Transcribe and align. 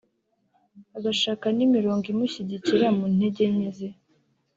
agashaka 0.97 1.45
n’imirongo 1.57 2.05
imushyigikira 2.13 2.87
mu 2.97 3.05
ntege 3.13 3.43
nke 3.53 3.69
ze 3.77 3.89